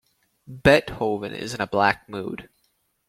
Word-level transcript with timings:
Beethoven 0.47 1.31
is 1.35 1.53
in 1.53 1.61
a 1.61 1.67
black 1.67 2.09
mood. 2.09 2.49